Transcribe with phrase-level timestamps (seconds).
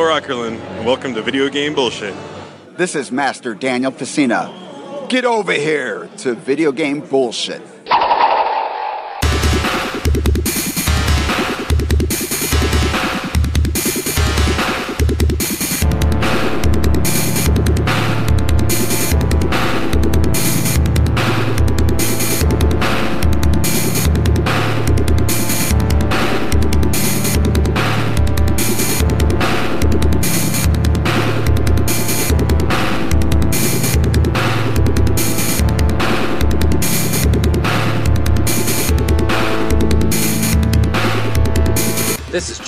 [0.00, 2.14] Zor Ackerlin, and welcome to Video Game Bullshit.
[2.78, 5.10] This is Master Daniel Facina.
[5.10, 7.60] Get over here to Video Game Bullshit.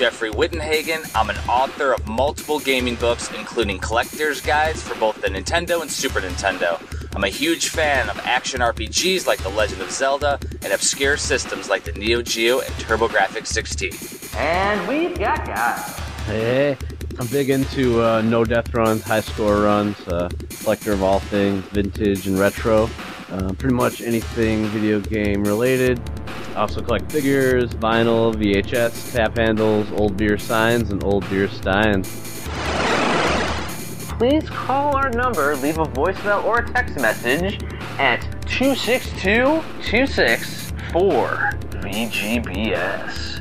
[0.03, 1.09] Jeffrey Wittenhagen.
[1.15, 5.89] I'm an author of multiple gaming books, including collector's guides for both the Nintendo and
[5.89, 6.83] Super Nintendo.
[7.15, 11.71] I'm a huge fan of action RPGs like The Legend of Zelda and obscure systems
[11.71, 13.93] like the Neo Geo and TurboGrafx 16.
[14.37, 15.97] And we've got guys.
[16.27, 16.77] Hey,
[17.21, 20.29] I'm big into uh, no death runs, high score runs, uh,
[20.65, 22.91] collector of all things vintage and retro.
[23.33, 25.99] Uh, pretty much anything video game related.
[26.55, 32.07] I also collect figures, vinyl, VHS, tap handles, old beer signs, and old beer steins.
[34.19, 37.63] Please call our number, leave a voicemail or a text message
[37.99, 43.33] at 262 264 VGBS.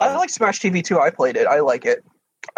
[0.00, 0.98] I like Smash TV too.
[0.98, 1.46] I played it.
[1.46, 2.02] I like it.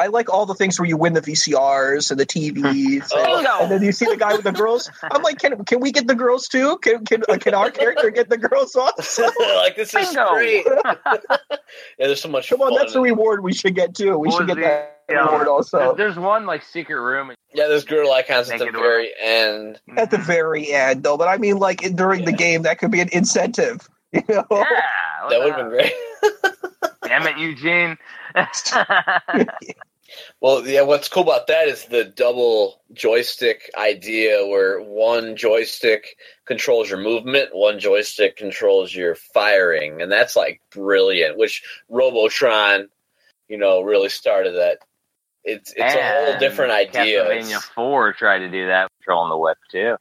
[0.03, 3.71] I like all the things where you win the VCRs and the TVs, and, and
[3.71, 4.91] then you see the guy with the girls.
[5.03, 6.77] I'm like, can can we get the girls too?
[6.79, 9.23] Can can uh, can our character get the girls also?
[9.57, 10.33] like this is Bingo.
[10.33, 10.67] great.
[10.85, 11.47] yeah,
[11.99, 12.49] there's so much.
[12.51, 13.11] Come on, that's the in it.
[13.11, 14.19] reward we should get too.
[14.19, 17.33] We What should get the- that yeah, reward also There's one like secret room.
[17.55, 19.81] Yeah, there's girl icons at the it very end.
[19.97, 21.17] at the very end, though.
[21.17, 23.89] But I mean, like during the game, that could be an incentive.
[24.15, 24.45] You know?
[24.51, 24.65] Yeah,
[25.31, 25.93] That would have been great.
[27.05, 27.97] Damn it, Eugene.
[30.43, 36.17] Well, yeah, what's cool about that is the double joystick idea where one joystick
[36.47, 42.89] controls your movement, one joystick controls your firing, and that's like brilliant, which Robotron,
[43.47, 44.79] you know, really started that.
[45.45, 47.23] It's it's a whole different idea.
[47.23, 49.97] Castlevania It's- 4 tried to do that, controlling the whip too.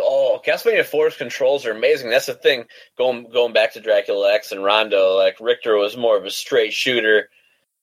[0.00, 2.10] Oh, Castlevania 4's controls are amazing.
[2.10, 2.64] That's the thing.
[2.98, 6.72] Going going back to Dracula X and Rondo, like Richter was more of a straight
[6.72, 7.28] shooter,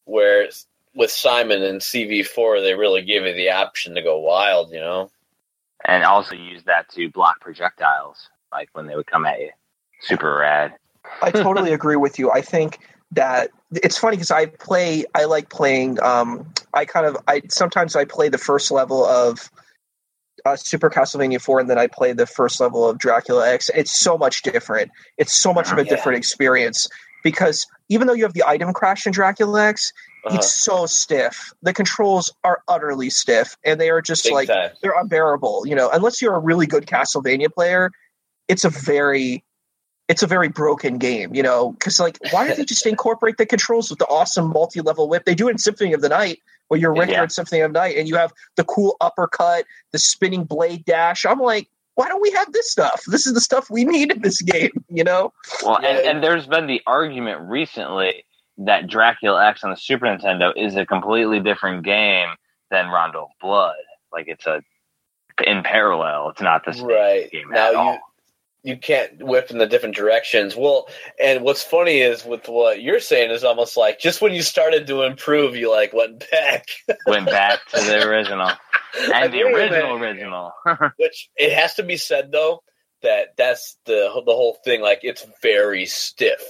[0.04, 0.50] where
[0.96, 4.72] with Simon and CV4, they really give you the option to go wild.
[4.72, 5.12] You know.
[5.86, 9.50] And also use that to block projectiles, like when they would come at you.
[10.02, 10.74] Super rad.
[11.22, 12.32] I totally agree with you.
[12.32, 12.80] I think
[13.12, 15.04] that it's funny because I play.
[15.14, 16.02] I like playing.
[16.02, 17.18] Um, I kind of.
[17.28, 19.52] I sometimes I play the first level of
[20.46, 23.70] uh, Super Castlevania Four, and then I play the first level of Dracula X.
[23.76, 24.92] It's so much different.
[25.18, 25.90] It's so much of a Yeah.
[25.90, 26.88] different experience
[27.24, 29.92] because even though you have the item crash in Dracula X,
[30.26, 30.38] Uh-huh.
[30.38, 31.54] it's so stiff.
[31.64, 34.72] The controls are utterly stiff, and they are just Big like time.
[34.82, 35.68] they're unbearable.
[35.68, 37.92] You know, unless you're a really good Castlevania player,
[38.48, 39.44] it's a very
[40.10, 41.34] it's a very broken game.
[41.36, 45.10] You know, because like why don't they just incorporate the controls with the awesome multi-level
[45.10, 45.26] whip?
[45.26, 46.40] They do it in Symphony of the Night,
[46.70, 47.24] where you're Richter Yeah.
[47.24, 51.26] in Symphony of the Night, and you have the cool uppercut, the spinning blade dash.
[51.26, 51.68] I'm like.
[51.96, 53.04] Why don't we have this stuff?
[53.06, 55.32] This is the stuff we need in this game, you know?
[55.64, 58.26] Well, and, and there's been the argument recently
[58.60, 62.30] that Dracula X on the Super Nintendo is a completely different game
[62.70, 63.76] than Rondo Blood.
[64.12, 64.62] Like it's a
[65.46, 66.30] in parallel.
[66.30, 68.00] It's not the same Right game now, at you all.
[68.64, 70.56] you can't whip in the different directions.
[70.56, 70.88] Well,
[71.22, 74.86] and what's funny is with what you're saying is almost like just when you started
[74.88, 76.68] to improve, you like went back.
[77.08, 78.52] Went back to the original
[79.14, 80.52] and the original original.
[80.98, 82.62] Which it has to be said though
[83.02, 84.82] that that's the the whole thing.
[84.82, 86.42] Like it's very stiff.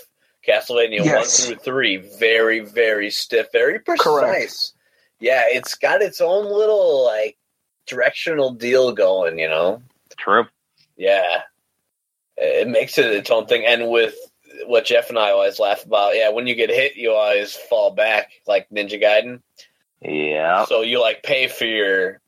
[0.48, 1.48] Castlevania Yes.
[1.48, 4.04] one through three, very very stiff, very precise.
[4.04, 4.72] Correct.
[5.20, 7.38] Yeah, it's got its own little like
[7.88, 9.40] directional deal going.
[9.40, 9.82] You know.
[10.18, 10.46] True.
[10.98, 11.42] Yeah,
[12.38, 13.66] it makes it its own thing.
[13.66, 14.16] And with
[14.68, 17.92] what Jeff and I always laugh about, yeah, when you get hit, you always fall
[17.92, 19.42] back like Ninja Gaiden.
[20.02, 20.66] Yeah.
[20.66, 22.20] So you like pay for your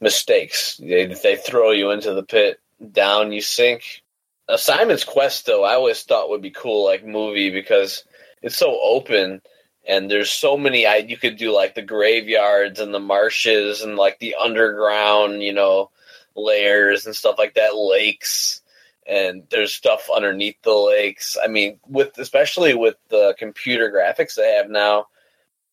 [0.00, 0.76] mistakes.
[0.76, 2.60] They, they throw you into the pit,
[2.92, 4.02] down you sink.
[4.48, 8.04] A Simon's Quest, though, I always thought would be cool, like movie, because
[8.42, 9.42] it's so open
[9.86, 10.86] and there's so many.
[10.86, 15.52] I you could do like the graveyards and the marshes and like the underground, you
[15.52, 15.90] know,
[16.34, 18.62] layers and stuff like that, lakes.
[19.06, 21.36] And there's stuff underneath the lakes.
[21.42, 25.06] I mean, with especially with the computer graphics they have now,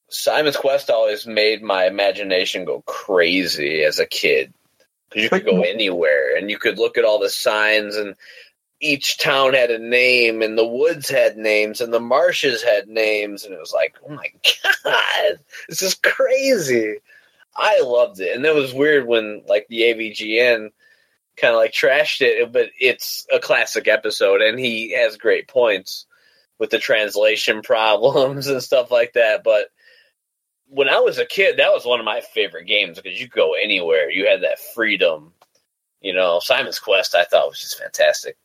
[0.09, 4.53] Simon's Quest always made my imagination go crazy as a kid
[5.09, 8.15] because you could go anywhere and you could look at all the signs and
[8.83, 13.45] each town had a name, and the woods had names, and the marshes had names,
[13.45, 14.27] and it was like, oh my
[14.83, 15.39] god,
[15.69, 16.97] this is crazy.
[17.55, 20.69] I loved it, and it was weird when like the AVGN
[21.37, 26.05] kind of like trashed it, but it's a classic episode, and he has great points
[26.59, 29.43] with the translation problems and stuff like that.
[29.43, 29.67] But
[30.67, 33.53] when I was a kid, that was one of my favorite games because you go
[33.53, 34.09] anywhere.
[34.09, 35.31] You had that freedom.
[36.01, 38.35] You know, Simon's Quest I thought was just fantastic.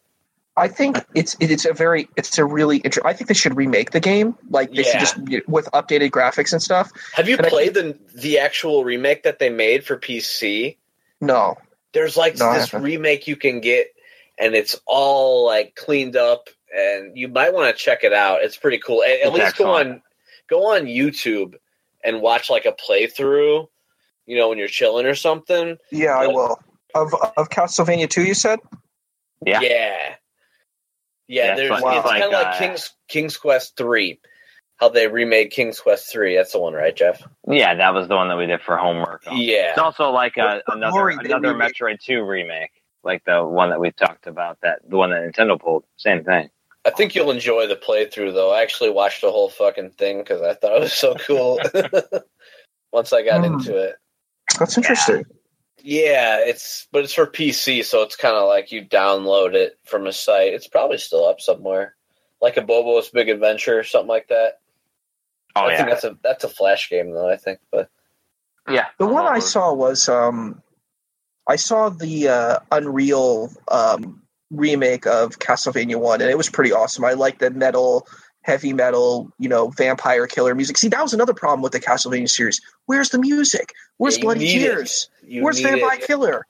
[0.59, 3.93] I think it's it's a very it's a really inter- I think they should remake
[3.93, 5.05] the game like they Yeah.
[5.05, 6.91] should just with updated graphics and stuff.
[7.15, 10.77] Have you And I played the the actual remake that they made for PC?
[11.21, 11.57] No,
[11.93, 13.89] There's like No, this remake you can get,
[14.39, 18.43] and it's all like cleaned up, and you might want to check it out.
[18.43, 19.03] It's pretty cool.
[19.03, 19.89] At, at least go excellent.
[19.95, 20.03] on
[20.49, 21.55] go on YouTube
[22.05, 23.69] and watch like a playthrough.
[24.27, 25.79] You know, when you're chilling or something.
[25.91, 26.59] yeah, I will.
[26.95, 28.59] Of of Castlevania 2 you said?
[29.45, 29.61] Yeah.
[29.61, 30.15] Yeah.
[31.29, 34.21] Yeah, Yeah, there's it's like- it's kind of like uh, King's King's Quest three,
[34.77, 36.37] how they remade King's Quest three.
[36.37, 37.23] That's the one, right, Jeff?
[37.47, 39.23] Yeah, that was the one that we did for homework.
[39.31, 42.71] Yeah, It's also like a, another another remade- Metroid Two remake,
[43.05, 44.59] like the one that we talked about.
[44.63, 45.85] That the one that Nintendo pulled.
[45.97, 46.49] Same thing.
[46.85, 48.51] I think you'll enjoy the playthrough though.
[48.53, 51.61] I actually watched the whole fucking thing because I thought it was so cool.
[52.93, 53.55] Once I got Hmm.
[53.55, 53.97] into it,
[54.59, 55.17] That's interesting.
[55.19, 55.23] yeah,
[55.85, 60.13] it's but it's for PC, so it's kind of like you download it from a
[60.13, 60.55] site.
[60.55, 61.95] It's probably still up somewhere,
[62.41, 64.61] like a Bobo's Big Adventure, or something like that.
[65.57, 67.29] Oh I yeah, think that's a that's a flash game though.
[67.29, 67.91] I think, but
[68.69, 68.87] yeah.
[68.99, 70.63] The one I saw was um
[71.47, 77.05] I saw the uh, Unreal um remake of Castlevania 1 and it was pretty awesome.
[77.05, 78.07] I like the metal
[78.49, 80.79] heavy metal, you know, vampire killer music.
[80.79, 82.61] See, that was another problem with the Castlevania series.
[82.87, 83.75] Where's the music?
[83.99, 84.47] Where's Yeah, Bloody.
[84.49, 85.11] Tears?
[85.31, 86.07] Where's Vampire it.
[86.07, 86.47] Killer?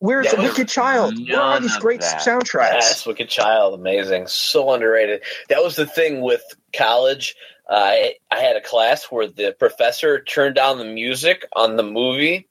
[0.00, 1.18] Where's Yeah, the Wicked Child?
[1.28, 2.20] Where are these great that.
[2.20, 2.72] soundtracks?
[2.74, 5.22] Yes, Wicked Child, amazing, so underrated.
[5.48, 6.42] That was the thing with
[6.74, 7.34] college.
[7.68, 12.48] I I had a class where the professor turned down the music on the movie,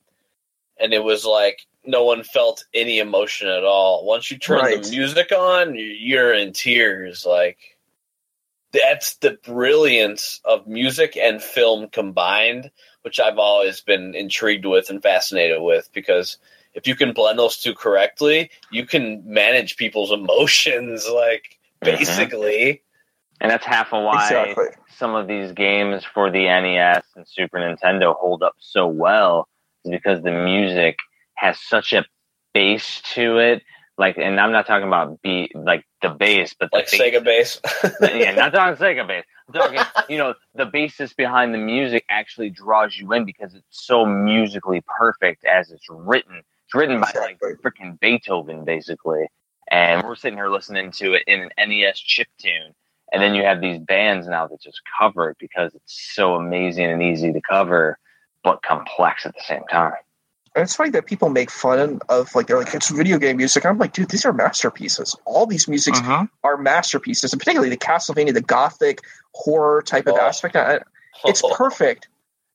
[0.79, 4.05] and it was like no one felt any emotion at all.
[4.05, 4.83] Once you turn Right.
[4.83, 7.25] the music on, you're in tears.
[7.25, 7.57] Like
[8.73, 12.71] that's the brilliance of music and film combined,
[13.01, 16.37] which I've always been intrigued with and fascinated with because
[16.73, 21.97] if you can blend those two correctly, you can manage people's emotions like Mhm.
[21.97, 22.83] basically.
[23.41, 24.65] and that's half of why Exactly.
[24.97, 29.47] some of these games for the NES and Super Nintendo hold up so well
[29.85, 30.97] is because the music
[31.35, 32.03] has such a
[32.53, 33.63] bass to it.
[33.99, 37.21] Like, and I'm not talking about beat like the bass, but the Like bass Sega
[37.21, 37.59] bass.
[38.01, 39.25] yeah, not talking Sega bass.
[39.49, 43.65] I'm talking, you know, the basis behind the music actually draws you in because it's
[43.69, 46.41] so musically perfect as it's written.
[46.65, 49.27] It's written by like freaking Beethoven, basically.
[49.69, 52.73] And we're sitting here listening to it in an NES chip tune.
[53.11, 56.85] And then you have these bands now that just cover it because it's so amazing
[56.85, 57.99] and easy to cover,
[58.45, 59.91] but complex at the same time.
[60.55, 63.65] And it's funny that people make fun of like they're like it's video game music.
[63.65, 65.15] I'm like, dude, these are masterpieces.
[65.25, 66.25] All these musics Mm-hmm.
[66.43, 69.01] are masterpieces, and particularly the Castlevania, the gothic
[69.33, 70.19] horror type of Oh.
[70.21, 70.55] aspect.
[71.25, 72.07] It's perfect.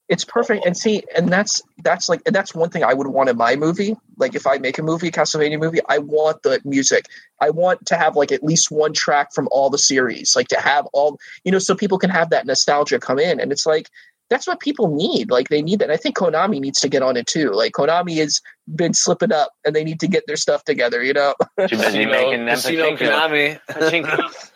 [0.07, 0.65] It's perfect.
[0.67, 3.55] And see, and that's that's like and that's one thing I would want in my
[3.55, 3.95] movie.
[4.17, 7.05] Like if I make a movie, a Castlevania movie, I want the music.
[7.41, 10.35] I want to have like at least one track from all the series.
[10.35, 13.39] Like to have all you know, so people can have that nostalgia come in.
[13.39, 13.89] And it's like
[14.29, 15.29] that's what people need.
[15.29, 15.91] Like they need that.
[15.91, 17.51] I think Konami needs to get on it too.
[17.51, 18.41] Like Konami has
[18.75, 21.33] been slipping up and they need to get their stuff together, you know?
[21.67, 22.97] Too busy You know, making them pachinko.
[22.97, 23.59] Konami.
[23.69, 24.49] Pachinko.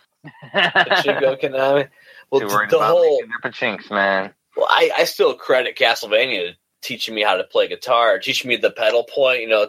[0.54, 1.88] Pachinko Konami.
[2.32, 4.34] Well, Too the, worried the about whole making their pachinks, man.
[4.56, 8.72] Well, I, I still credit Castlevania teaching me how to play guitar, teaching me the
[8.72, 9.68] pedal point, you know,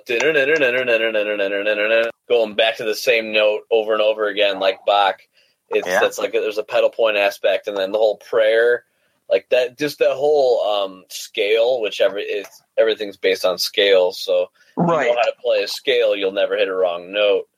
[2.28, 5.20] going back to the same note over and over again, like Bach.
[5.68, 6.00] It's Yeah.
[6.00, 8.84] that's like there's a pedal point aspect, and then the whole prayer,
[9.30, 14.12] like that, just that whole um, scale, which every it's everything's based on scale.
[14.12, 15.08] So if you Right.
[15.08, 17.48] know how to play a scale, you'll never hit a wrong note.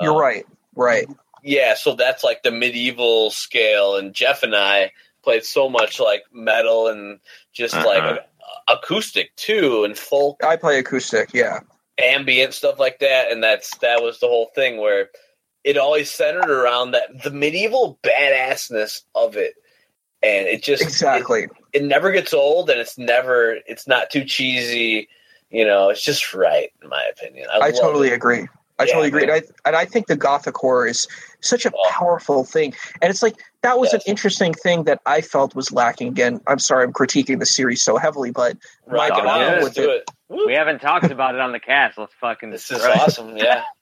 [0.00, 0.46] You're Um, right.
[0.74, 1.06] Right.
[1.42, 6.22] yeah, so that's like the medieval scale, and Jeff and I played so much like
[6.32, 7.18] metal and
[7.52, 7.86] just Uh-huh.
[7.86, 8.26] like
[8.68, 11.60] acoustic too, and folk, I play acoustic, yeah.
[11.98, 15.10] ambient stuff like that, and that's that was the whole thing where
[15.64, 19.54] it always centered around that the medieval badassness of it,
[20.22, 21.44] and it just Exactly.
[21.44, 25.08] it, it never gets old, and it's never it's not too cheesy,
[25.50, 27.48] you know, it's just right in my opinion.
[27.52, 28.14] I, I totally it.
[28.14, 28.48] agree.
[28.78, 29.22] I Yeah, totally agree.
[29.24, 29.32] And.
[29.32, 31.06] I, and I think the gothic horror is
[31.40, 31.90] such a Oh.
[31.90, 32.72] powerful thing.
[33.02, 34.02] And it's like that was Yes.
[34.06, 36.08] an interesting thing that I felt was lacking.
[36.08, 39.90] Again, I'm sorry I'm critiquing the series so heavily, but Right, my problem with do
[39.90, 40.46] it, it.
[40.46, 41.98] We haven't talked about it on the cast.
[41.98, 42.50] Let's fucking.
[42.50, 43.00] This is destroy it.
[43.00, 43.36] awesome.
[43.36, 43.64] Yeah.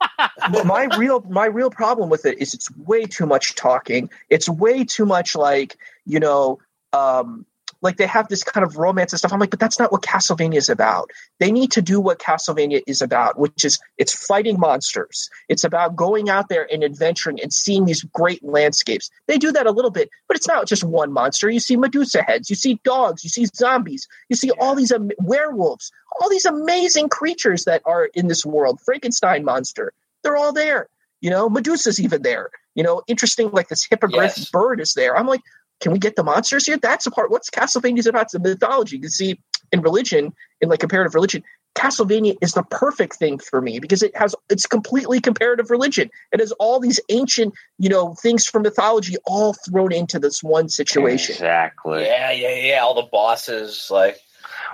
[0.50, 4.10] But my real my real problem with it is it's way too much talking.
[4.30, 5.76] It's way too much like
[6.06, 6.58] you know,
[6.92, 7.44] um,
[7.80, 9.32] like they have this kind of romance and stuff.
[9.32, 11.10] I'm like, but that's not what Castlevania is about.
[11.38, 15.30] They need to do what Castlevania is about, which is it's fighting monsters.
[15.48, 19.10] It's about going out there and adventuring and seeing these great landscapes.
[19.26, 21.48] They do that a little bit, but it's not just one monster.
[21.48, 25.10] You see Medusa heads, you see dogs, you see zombies, you see all these am-
[25.20, 28.80] werewolves, all these amazing creatures that are in this world.
[28.84, 29.92] Frankenstein monster,
[30.22, 30.88] they're all there.
[31.20, 32.50] You know, Medusa's even there.
[32.74, 34.50] You know, interesting like this hippogriff Yes.
[34.50, 35.16] bird is there.
[35.16, 35.40] I'm like,
[35.80, 36.76] can we get the monsters here?
[36.76, 37.30] That's a part.
[37.30, 38.22] What's Castlevania's about?
[38.24, 38.98] It's the mythology.
[38.98, 39.38] You see,
[39.72, 41.42] in religion, in like comparative religion,
[41.74, 46.10] Castlevania is the perfect thing for me because it has it's completely comparative religion.
[46.32, 50.68] It has all these ancient, you know, things from mythology all thrown into this one
[50.68, 51.34] situation.
[51.34, 52.04] Exactly.
[52.04, 52.78] Yeah, yeah, yeah.
[52.80, 54.18] All the bosses, like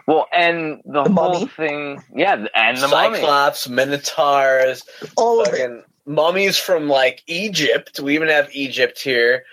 [0.07, 1.47] Well, and the, The whole mummy.
[1.49, 3.17] thing, yeah, and the mummy.
[3.19, 4.83] Cyclops, Minotaurs,
[5.17, 5.51] All of it.
[5.51, 8.01] fucking mummies from like Egypt.
[8.01, 9.45] We even have Egypt here.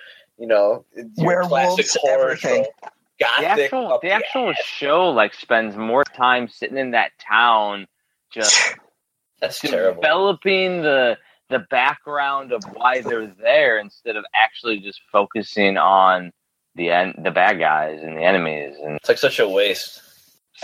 [0.42, 1.06] You know, your
[1.44, 2.64] Werewolves, classic everything.
[2.64, 2.90] show.
[3.20, 4.16] The actual, the yeah.
[4.18, 7.86] actual show like spends more time sitting in that town,
[8.34, 8.74] just
[9.40, 10.02] That's terrible.
[10.02, 11.20] developing the
[11.50, 16.32] the background of why they're there instead of actually just focusing on
[16.74, 20.02] the en- the bad guys and the enemies and It's like such a waste.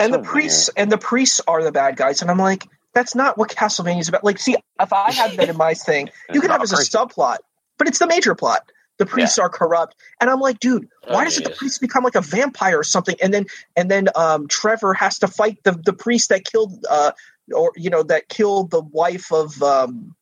[0.00, 3.14] and so the priests and the priests are the bad guys and i'm like that's
[3.14, 6.40] not what Castlevania is about like see if i had that in my thing you
[6.40, 7.36] could have as a subplot
[7.76, 8.62] but it's the major plot
[8.98, 9.94] the priests are corrupt.
[10.20, 13.16] And i'm like dude why Oh, doesn't the priest become like a vampire or something?
[13.22, 17.12] And then and then um trevor has to fight the the priest that killed uh
[17.54, 20.14] or you know that killed the wife of um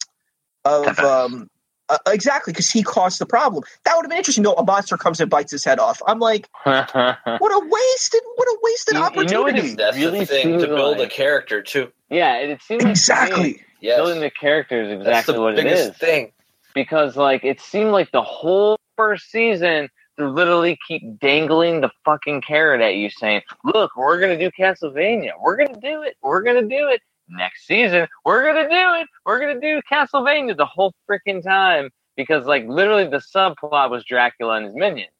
[0.64, 1.48] of um
[1.88, 3.62] uh, exactly because he caused the problem.
[3.84, 6.02] That would have been interesting no a monster comes and bites his head off.
[6.06, 9.74] I'm like what a wasted what a wasted You- you know what opportunity.
[9.76, 11.92] That's really the thing to build like- a character too.
[12.10, 13.62] yeah, it, it seems like exactly.
[13.80, 15.96] Yes, building the character is that's exactly the what it biggest is.
[15.98, 16.32] thing.
[16.76, 22.42] Because like it seemed like the whole first season they literally keep dangling the fucking
[22.42, 25.30] carrot at you saying look we're gonna do castlevania.
[25.42, 26.16] We're gonna do it.
[26.22, 27.00] We're gonna do it.
[27.28, 29.08] Next season we're gonna do it.
[29.24, 30.56] We're gonna do castlevania.
[30.56, 35.10] The whole freaking time because like literally the subplot was dracula and his minions.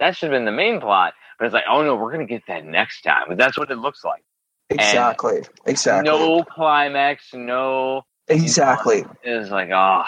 [0.00, 2.42] That should have been the main plot but it's like oh no we're gonna get
[2.48, 3.26] that next time.
[3.28, 4.24] But that's what it looks like.
[4.68, 5.42] Exactly.
[5.64, 6.10] Exactly.
[6.10, 9.04] no climax no exactly.
[9.22, 10.02] it's like oh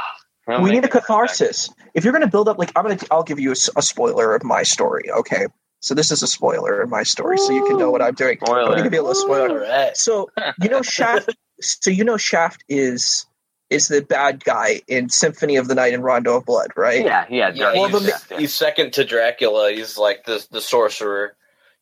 [0.62, 1.70] we need a catharsis.
[1.94, 4.34] If you're going to build up, like I'm going to, I'll give you a spoiler
[4.34, 5.10] of my story.
[5.10, 5.46] Okay,
[5.80, 8.38] so this is a spoiler of my story, so you can know what I'm doing.
[8.42, 8.82] I'm going to Spoiler.
[8.84, 9.60] give you a little All spoiler.
[9.60, 9.96] right.
[9.96, 10.30] So
[10.62, 11.34] you know Shaft.
[11.60, 13.26] so you know Shaft is
[13.68, 17.04] is the bad guy in Symphony of the Night and Rondo of Blood, right?
[17.04, 18.38] yeah yeah, Yeah, Well, he's, the- yeah.
[18.38, 19.72] he's second to Dracula.
[19.72, 21.34] He's like the the sorcerer.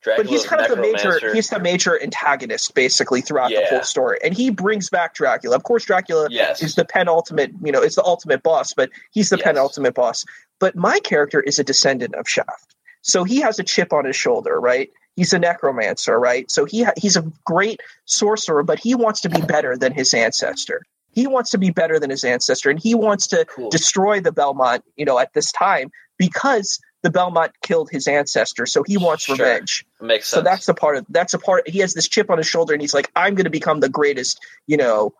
[0.05, 1.33] But he's kind of the major.
[1.35, 5.57] He's the major antagonist, basically, throughout the whole story, and he brings back Dracula.
[5.57, 6.63] Of course, Dracula yes.
[6.63, 9.45] is the penultimate, you know, it's the ultimate boss, but he's the Yes.
[9.45, 10.25] penultimate boss.
[10.61, 12.75] But my character is a descendant of Shaft.
[13.03, 14.91] So he has a chip on his shoulder, right?
[15.17, 16.51] He's a necromancer, right?
[16.51, 20.13] So he ha- he's a great sorcerer, but he wants to be better than his
[20.15, 20.83] ancestor.
[21.13, 23.71] He wants to be better than his ancestor, and he wants to Cool.
[23.71, 28.65] destroy the Belmont, you know, at this time because the Belmont killed his ancestor.
[28.65, 29.37] So he wants Sure.
[29.37, 29.85] revenge.
[30.01, 30.39] Makes sense.
[30.39, 31.69] So that's the part of that's a part.
[31.69, 33.91] He has this chip on his shoulder, and he's like, "I'm going to become the
[33.91, 35.13] greatest," you know,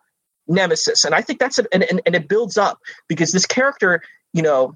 [0.47, 1.05] nemesis.
[1.05, 4.01] And I think that's a, and, and and it builds up because this character,
[4.33, 4.75] you know,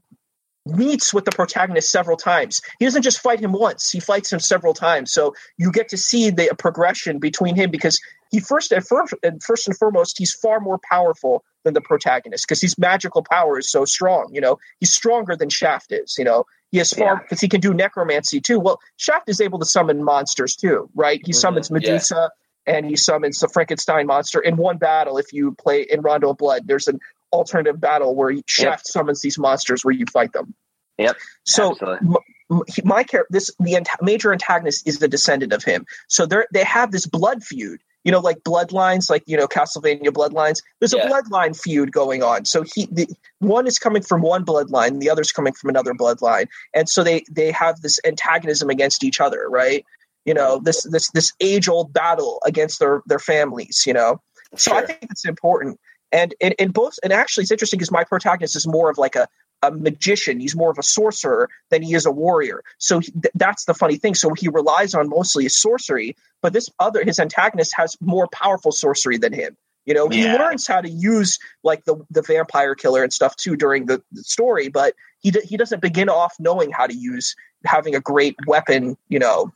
[0.67, 2.61] meets with the protagonist several times.
[2.77, 5.11] He doesn't just fight him once; he fights him several times.
[5.11, 7.99] So you get to see the progression between him because
[8.31, 12.47] he first and first and first and foremost, he's far more powerful than the protagonist
[12.47, 14.29] because his magical power is so strong.
[14.31, 16.15] You know, he's stronger than Shaft is.
[16.17, 17.15] You know, he has Yeah.
[17.15, 18.59] because he can do necromancy too.
[18.59, 21.21] Well, Shaft is able to summon monsters too, right?
[21.25, 21.75] He Mhm, summons yeah.
[21.75, 22.31] Medusa
[22.65, 25.17] and he summons the Frankenstein monster in one battle.
[25.17, 26.99] If you play in Rondo of Blood, there's an
[27.33, 30.53] alternative battle where Shaft summons these monsters where you fight them.
[30.97, 32.07] Yep, So absolutely.
[32.09, 32.15] m-
[32.51, 35.85] m- my character, this the ant- major antagonist is the descendant of him.
[36.07, 37.81] So they they have this blood feud.
[38.03, 40.61] You know, like bloodlines, like you know Castlevania bloodlines.
[40.79, 41.07] There's Yeah.
[41.07, 42.45] a bloodline feud going on.
[42.45, 43.07] So he, the,
[43.39, 47.23] one is coming from one bloodline, the other's coming from another bloodline, and so they
[47.29, 49.85] they have this antagonism against each other, right?
[50.25, 50.63] You know, mm-hmm.
[50.65, 53.83] this this this age old battle against their their families.
[53.85, 54.21] You know,
[54.55, 55.79] so I think it's important.
[56.11, 59.15] And in, in both, and actually, it's interesting because my protagonist is more of like
[59.15, 59.27] a,
[59.61, 60.39] a magician.
[60.39, 62.63] He's more of a sorcerer than he is a warrior.
[62.77, 64.15] So he, th- that's the funny thing.
[64.15, 68.71] So he relies on mostly his sorcery, but this other, his antagonist has more powerful
[68.71, 69.57] sorcery than him.
[69.85, 73.55] You know, he learns how to use like the the vampire killer and stuff too
[73.55, 77.35] during the, the story, but he d- he doesn't begin off knowing how to use
[77.65, 79.51] having a great weapon, you know,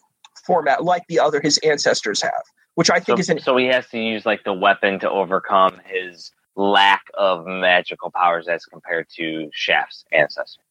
[0.45, 2.43] format like the other his ancestors have.
[2.75, 5.09] which I think so, is an so he has to use like the weapon to
[5.09, 10.61] overcome his lack of magical powers as compared to Shaft's ancestor.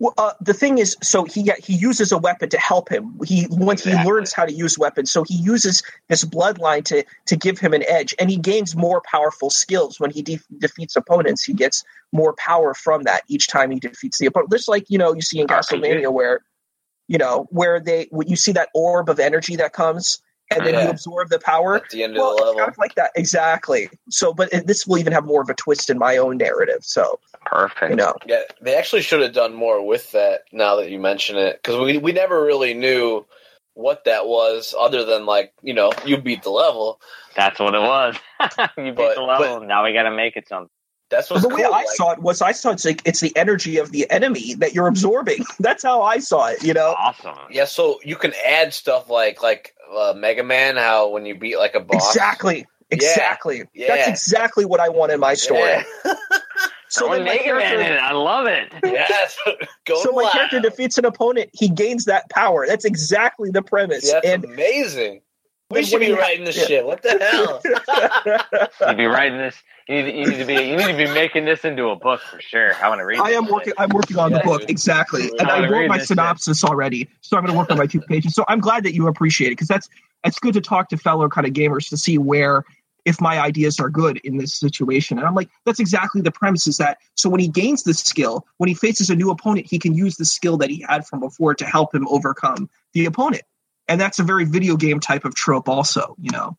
[0.00, 3.20] Well, uh, the thing is, so he he uses a weapon to help him.
[3.22, 4.02] He once Exactly.
[4.02, 7.74] he learns how to use weapons, so he uses this bloodline to to give him
[7.74, 11.44] an edge, and he gains more powerful skills when he de- defeats opponents.
[11.44, 14.50] He gets more power from that each time he defeats the opponent.
[14.52, 15.82] Just like you know, you see in RPG.
[15.82, 16.40] Castlevania, where
[17.06, 20.90] you know where they you see that orb of energy that comes, and then you
[20.90, 21.76] absorb the power.
[21.76, 22.54] At the end of the it's level.
[22.58, 23.88] kind of like that, exactly.
[24.10, 26.78] So, but it, this will even have more of a twist in my own narrative.
[26.82, 27.90] So, Perfect.
[27.90, 30.42] you know, Yeah, they actually should have done more with that.
[30.52, 33.24] Now that you mention it, because we we never really knew
[33.74, 37.00] what that was, other than like you know you beat the level.
[37.36, 38.16] That's what it was.
[38.76, 39.60] you beat But- the level.
[39.60, 40.68] now we got to make it something.
[41.10, 41.58] That's what's the cool.
[41.58, 44.08] way I like- saw it was I saw it's like it's the energy of the
[44.12, 45.44] enemy that you're absorbing.
[45.58, 46.62] That's how I saw it.
[46.62, 47.34] You know, Awesome.
[47.50, 50.76] Yeah, so you can add stuff like like uh, Mega Man.
[50.76, 53.64] How when you beat like a boss, exactly, exactly.
[53.74, 53.96] Yeah.
[53.96, 55.60] That's exactly what I want in my story.
[55.60, 55.84] Yeah.
[56.92, 58.02] So Throwing then my Mega Man in character, it.
[58.02, 58.72] I love it.
[58.82, 59.38] yes,
[59.86, 60.32] going so my wild.
[60.32, 61.48] character defeats an opponent.
[61.52, 62.66] He gains that power.
[62.66, 64.08] That's exactly the premise.
[64.08, 65.20] Yeah, that's and amazing.
[65.70, 66.64] We should be writing this yeah.
[66.64, 66.86] shit.
[66.86, 67.60] What the hell?
[68.88, 69.56] You'd be writing this.
[69.88, 70.54] You need, you need to be.
[70.54, 72.74] You need to be making this into a book for sure.
[72.82, 73.20] I want to read.
[73.20, 73.52] I this am shit.
[73.52, 73.72] working.
[73.78, 74.70] I'm working on the book dude.
[74.70, 76.08] exactly, and I I wrote my this shit.
[76.08, 77.08] synopsis already.
[77.20, 78.34] So I'm going to work on my two pages.
[78.34, 79.88] So I'm glad that you appreciate it because that's
[80.24, 82.64] it's good to talk to fellow kind of gamers to see where
[83.04, 85.18] if my ideas are good in this situation.
[85.18, 86.66] And I'm like, that's exactly the premise.
[86.66, 89.78] Is that so when he gains the skill, when he faces a new opponent, he
[89.78, 93.42] can use the skill that he had from before to help him overcome the opponent.
[93.90, 96.14] And that's a very video game type of trope, also.
[96.18, 96.56] You know.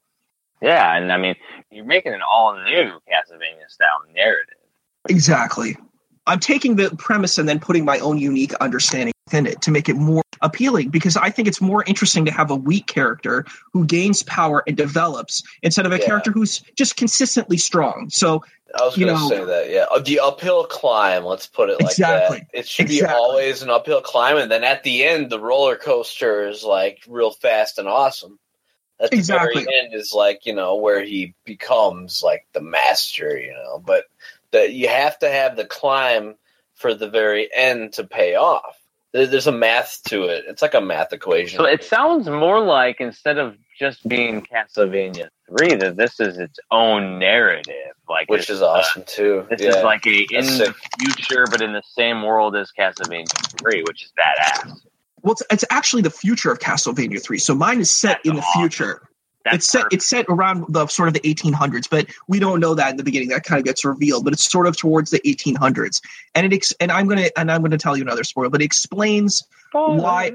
[0.61, 1.35] Yeah, and I mean,
[1.71, 4.57] you're making an all new Castlevania style narrative.
[5.09, 5.77] Exactly.
[6.27, 9.89] I'm taking the premise and then putting my own unique understanding within it to make
[9.89, 13.85] it more appealing because I think it's more interesting to have a weak character who
[13.85, 16.05] gains power and develops instead of a Yeah.
[16.05, 18.09] character who's just consistently strong.
[18.09, 18.43] So
[18.79, 19.69] I was You going to know- say that.
[19.69, 21.25] Yeah, the uphill climb.
[21.25, 22.39] Let's put it like Exactly.
[22.39, 22.47] that.
[22.59, 26.47] It should be always an uphill climb, and then at the end, the roller coaster
[26.47, 28.39] is like real fast and awesome.
[28.99, 29.63] At the Exactly.
[29.65, 33.37] very end is like you know where he becomes like the master.
[33.37, 34.05] You know, but
[34.51, 36.35] that you have to have the climb
[36.75, 38.77] for the very end to pay off.
[39.13, 40.45] There's a math to it.
[40.47, 41.57] It's like a math equation.
[41.57, 46.59] So it sounds more like instead of just being Castlevania three, that this is its
[46.71, 47.73] own narrative.
[48.07, 49.45] Like which is uh, awesome too.
[49.49, 49.69] This yeah.
[49.69, 53.27] is like a in That's the future, but in the same world as Castlevania
[53.59, 54.79] three, which is badass.
[55.23, 57.37] well it's, it's actually the future of Castlevania 3.
[57.37, 58.61] So mine is set That's in the awesome.
[58.61, 59.09] future.
[59.43, 59.93] That's it's set perfect.
[59.93, 63.03] it's set around the sort of the 1800s but we don't know that in the
[63.03, 66.01] beginning that kind of gets revealed but it's sort of towards the 1800s
[66.35, 68.49] and it ex- and i'm going to and i'm going to tell you another spoiler
[68.49, 70.31] but it explains why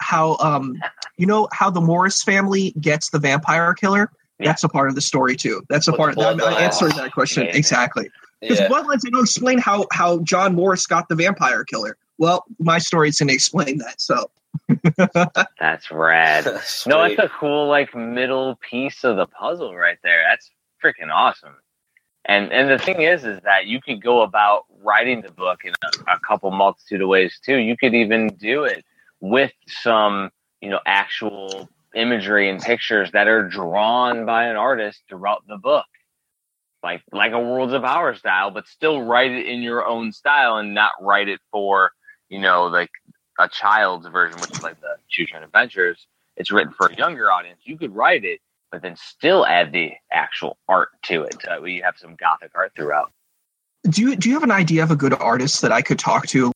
[0.00, 0.76] how um
[1.16, 4.46] you know how the morris family gets the vampire killer Yeah.
[4.48, 6.60] that's a part of the story too that's a With part the i'm bloodline.
[6.60, 7.58] answering that question Amazing.
[7.58, 8.68] exactly because yeah.
[8.68, 13.08] bloodlines they don't explain how how john morris got the vampire killer well my story
[13.08, 14.30] is going to explain that so
[15.60, 16.44] That's rad.
[16.46, 17.16] No, Sweet.
[17.16, 20.24] that's a cool like middle piece of the puzzle right there.
[20.28, 20.50] That's
[20.82, 21.56] freaking awesome.
[22.24, 25.72] And and the thing is, is that you could go about writing the book in
[25.82, 27.56] a, a couple multitude of ways too.
[27.56, 28.84] You could even do it
[29.20, 35.42] with some, you know, actual imagery and pictures that are drawn by an artist throughout
[35.48, 35.86] the book,
[36.82, 40.56] like like a Worlds of Power style, but still write it in your own style
[40.56, 41.92] and not write it for,
[42.28, 42.90] you know, like
[43.38, 46.06] a child's version, which is like the Choose Your Own Adventures.
[46.36, 47.60] It's written for a younger audience.
[47.64, 51.36] You could write it, but then still add the actual art to it.
[51.44, 53.12] So you have some gothic art throughout.
[53.90, 56.26] do you do you have an idea of a good artist that i could talk
[56.26, 56.52] to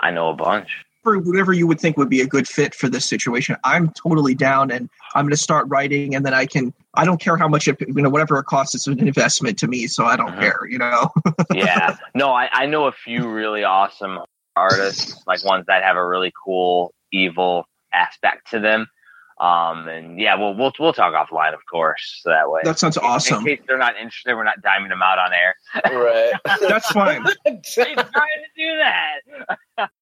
[0.00, 0.70] I know a bunch.
[1.04, 3.54] for whatever you would think would be a good fit for this situation.
[3.64, 6.72] I'm totally down, and I'm going to start writing, and then I can.
[6.94, 8.74] I don't care how much it, you know, whatever it costs.
[8.74, 10.40] It's an investment to me, so I don't Mhm.
[10.40, 10.60] care.
[10.68, 11.10] You know.
[11.54, 11.96] yeah.
[12.14, 14.20] No, I, I know a few really awesome
[14.56, 18.86] artists, like ones that have a really cool evil aspect to them.
[19.40, 22.20] Um, and yeah, we'll we'll we'll talk offline, of course.
[22.22, 23.38] So that way, that sounds awesome.
[23.38, 25.54] In case they're not interested, we're not diming them out on air.
[25.98, 26.32] right.
[26.68, 27.24] That's fine.
[27.46, 28.02] He's trying to
[28.54, 29.90] do that.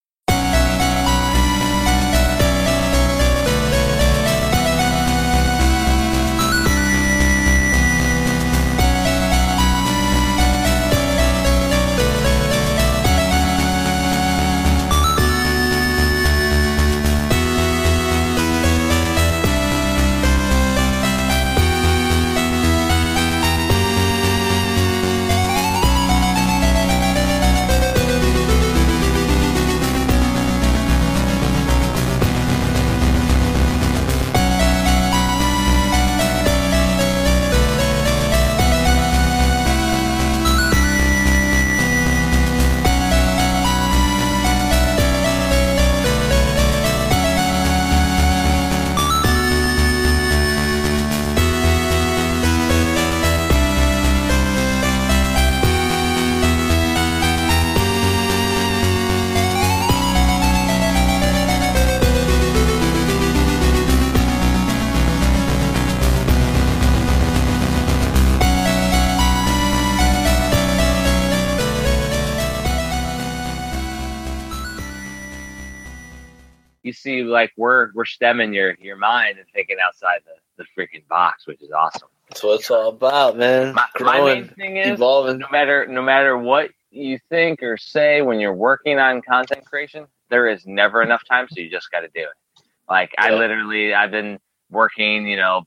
[77.99, 81.71] we're we're stemming your your mind and thinking outside the the freaking box, which is
[81.73, 82.09] awesome.
[82.29, 83.75] That's what it's all about, man.
[83.75, 85.39] My, my main thing is evolving.
[85.39, 90.07] no matter no matter what you think or say when you're working on content creation,
[90.31, 92.63] there is never enough time, so you just got to do it.
[92.89, 94.39] Like I literally, I've been
[94.71, 95.65] working, you know,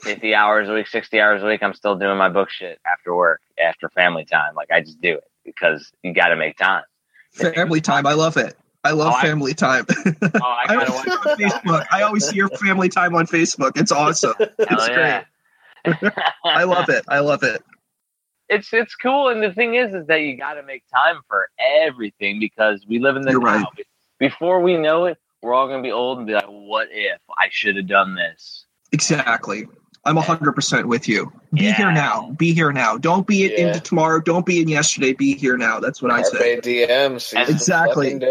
[0.00, 1.62] fifty hours a week, sixty hours a week.
[1.62, 4.54] I'm still doing my book shit after work, after family time.
[4.54, 6.84] Like I just do it because you got to make time.
[7.32, 8.06] Family time.
[8.06, 8.56] I love it.
[8.88, 9.86] I love Oh, I- family time.
[10.22, 11.86] Oh, I I gotta always watch Facebook.
[11.90, 13.72] I always see your family time on Facebook.
[13.76, 14.34] It's awesome.
[14.38, 15.24] It's yeah.
[16.44, 17.04] I love it.
[17.08, 17.62] I love it.
[18.48, 21.48] it's it's cool and the thing is is that you got to make time for
[21.82, 23.46] everything because we live in the You're now.
[23.58, 23.86] right.
[24.18, 27.20] before we know it we're all going to be old and be like what if
[27.38, 29.68] i should have done this Exactly.
[30.04, 31.30] I'm 100% with you.
[31.52, 31.72] Be Yeah.
[31.74, 32.30] here now.
[32.38, 32.96] Be here now.
[32.96, 33.68] Don't be it Yeah.
[33.68, 34.20] into tomorrow.
[34.20, 35.12] Don't be in yesterday.
[35.12, 35.80] Be here now.
[35.80, 36.54] That's what I say.
[36.54, 38.12] Carpe diem, seize the Exactly.
[38.12, 38.22] and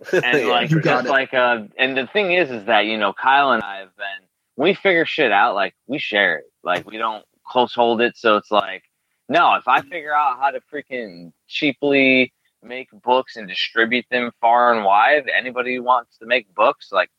[0.48, 1.10] like You got just it.
[1.10, 4.26] like uh and the thing is is that you know kyle and i have been
[4.56, 8.36] we figure shit out like we share it like we don't close hold it so
[8.36, 8.82] it's like
[9.28, 14.72] no if i figure out how to freaking cheaply make books and distribute them far
[14.74, 17.10] and wide anybody who wants to make books like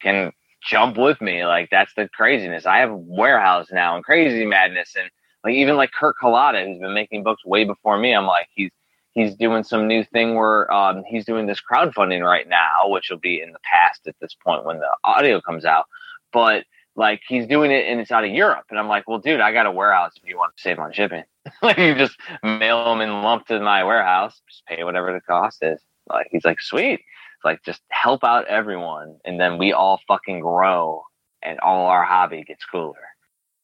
[0.00, 4.44] can jump with me like that's the craziness i have a warehouse now and crazy
[4.44, 5.10] madness and
[5.44, 8.70] like even like kurt Kalata, who's been making books way before me i'm like he's
[9.18, 13.18] he's doing some new thing where um, he's doing this crowdfunding right now, which will
[13.18, 15.86] be in the past at this point when the audio comes out.
[16.32, 19.40] But like he's doing it and it's out of Europe, and I'm like, well, dude,
[19.40, 21.24] I got a warehouse if you want to save on shipping.
[21.62, 25.62] like you just mail them in lump to my warehouse, just pay whatever the cost
[25.62, 25.80] is.
[26.08, 27.00] Like he's like, sweet.
[27.38, 31.04] It's like just help out everyone, and then we all fucking grow,
[31.42, 32.94] and all our hobby gets cooler.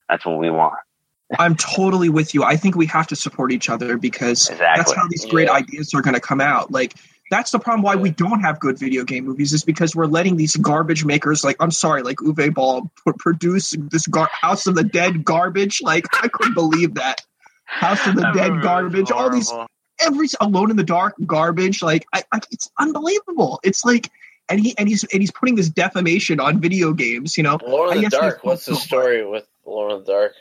[0.08, 0.74] That's what we want.
[1.38, 2.44] I'm totally with you.
[2.44, 5.54] I think we have to support each other because that's how these great Yeah.
[5.54, 6.70] ideas are going to come out.
[6.70, 6.94] Like
[7.30, 10.36] that's the problem why we don't have good video game movies is because we're letting
[10.36, 14.84] these garbage makers like I'm sorry, like Uwe Boll produce this gar- House of the
[14.84, 15.80] Dead garbage.
[15.82, 17.22] Like I couldn't believe that.
[17.64, 19.10] House of the That Dead garbage.
[19.10, 19.50] All these.
[20.00, 21.82] Every Alone in the Dark garbage.
[21.82, 23.60] Like I, I it's unbelievable.
[23.62, 24.10] It's like
[24.48, 27.36] and he and he's and he's putting this defamation on video games.
[27.36, 28.36] You know, Lord I of the Dark.
[28.40, 30.32] he's What's the also- story with Lord of the Dark?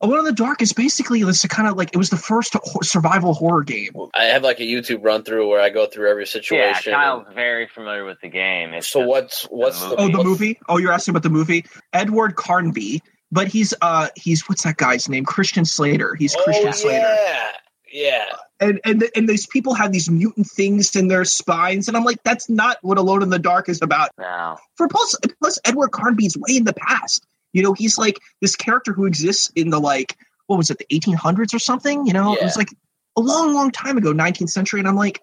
[0.00, 2.80] Alone in the Dark is basically this kind of like it was the first ho-
[2.82, 3.92] survival horror game.
[4.12, 6.66] I have like a YouTube run through where I go through every situation.
[6.66, 7.00] Yeah, situation.
[7.00, 8.74] Kyle's very familiar with the game.
[8.74, 10.58] It's so what's what's the the, Oh, the what's- movie?
[10.68, 11.64] Oh, you're asking about the movie?
[11.94, 13.00] Edward Carnby,
[13.32, 15.24] but he's uh he's what's that guy's name?
[15.24, 16.14] Christian Slater.
[16.16, 16.98] He's Christian Oh Slater.
[16.98, 17.50] yeah,
[17.94, 18.26] yeah.
[18.58, 22.22] And and and these people have these mutant things in their spines, and I'm like,
[22.24, 24.10] that's not what Alone in the Dark is about.
[24.18, 24.56] No.
[24.74, 27.24] For plus, plus Edward Carnby's way in the past.
[27.52, 30.86] You know, he's like this character who exists in the like what was it, the
[30.86, 32.06] 1800s or something?
[32.06, 32.68] You know, it was like
[33.16, 35.22] a long, long time ago, 19th century, and I'm like.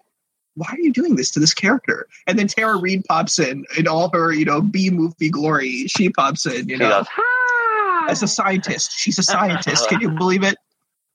[0.54, 2.06] Why are you doing this to this character?
[2.26, 5.86] And then Tara Reid pops in in all her, you know, B movie glory.
[5.86, 7.06] She pops in, you She know goes,
[8.10, 8.92] as a scientist.
[8.94, 9.88] She's a scientist.
[9.88, 10.58] Can you believe it?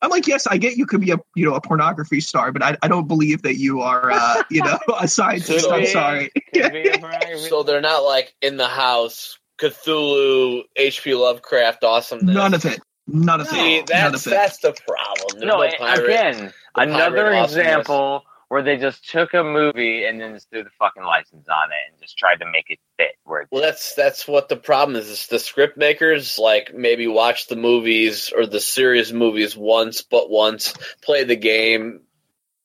[0.01, 2.63] I'm like, yes, I get you could be a you know a pornography star, but
[2.63, 5.67] I, I don't believe that you are uh, you know a scientist.
[5.69, 6.31] I'm Could sorry.
[6.53, 7.49] Could be a pornography.
[7.49, 11.15] So they're not like in the house, Cthulhu, H.P.
[11.15, 12.35] Lovecraft, awesomeness.
[12.35, 12.79] None of it.
[13.07, 13.89] None of See, it.
[13.89, 14.35] None that's of it.
[14.35, 15.39] that's the problem.
[15.39, 16.03] There's no, no, pirate.
[16.05, 18.21] again, another pirate awesomeness.
[18.49, 21.91] Where they just took a movie and then just threw the fucking license on it
[21.91, 23.11] and just tried to make it fit.
[23.23, 25.09] Where Well, that's that's what the problem is.
[25.09, 30.29] is the script makers like maybe watch the movies or the series movies once, but
[30.29, 32.01] once play the game,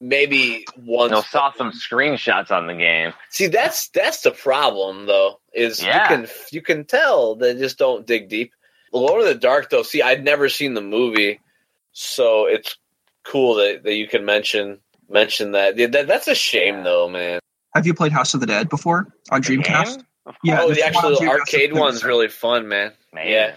[0.00, 1.10] maybe once.
[1.10, 3.12] know, saw some screenshots on the game.
[3.30, 5.40] See, that's that's the problem though.
[5.52, 6.02] Is Yeah.
[6.02, 8.52] you can you can tell they just don't dig deep.
[8.92, 9.82] Lord of the Dark though.
[9.82, 11.40] See, I'd never seen the movie,
[11.92, 12.76] so it's
[13.24, 14.78] cool that, that you can mention
[15.12, 15.76] mention that.
[15.76, 16.06] Yeah, that.
[16.06, 17.40] That's a shame though, man.
[17.74, 20.02] Have you played House of the Dead before on The Dreamcast?
[20.26, 22.92] Of Yeah, oh, there's the actual on Dreamcast arcade one's really fun, man.
[23.12, 23.32] Amazing.
[23.32, 23.54] Yeah.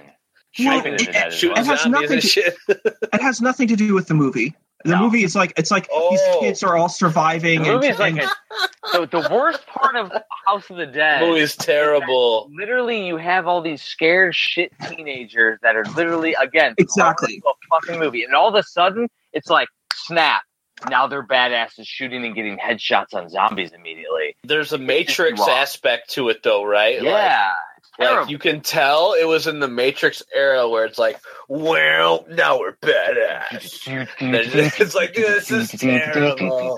[0.59, 1.63] Well, Shooting it- into that as Shooting well.
[1.65, 2.53] It has nothing to-
[3.13, 4.55] It has nothing to do with the movie.
[4.85, 4.99] The No.
[4.99, 6.37] movie is like it's like these Oh.
[6.41, 7.63] kids are all surviving.
[7.63, 10.11] The movie's and, like and- a, so the worst part of
[10.45, 11.21] House of the Dead.
[11.23, 12.49] The is terrible.
[12.55, 17.41] Literally, you have all these scared shit teenagers that are literally again Exactly.
[17.45, 20.43] a fucking movie, and all of a sudden it's like snap.
[20.89, 24.35] Now they're badasses shooting and getting headshots on zombies immediately.
[24.43, 27.01] There's a Matrix aspect to it, though, right?
[27.01, 27.53] Yeah,
[27.97, 32.25] Like, like you can tell it was in the Matrix era where it's like, well,
[32.29, 34.07] now we're badass.
[34.19, 36.77] it's like this is terrible.